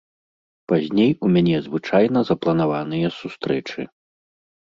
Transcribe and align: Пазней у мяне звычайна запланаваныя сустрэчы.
Пазней 0.71 1.11
у 1.27 1.29
мяне 1.35 1.59
звычайна 1.65 2.19
запланаваныя 2.29 3.07
сустрэчы. 3.19 3.85